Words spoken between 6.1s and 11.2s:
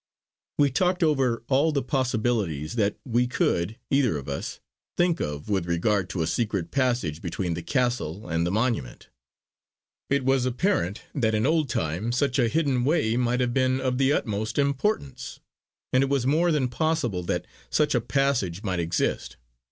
a secret passage between the castle and the monument. It was apparent